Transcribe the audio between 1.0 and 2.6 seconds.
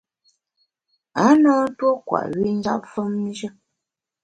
A na ntuo kwet wi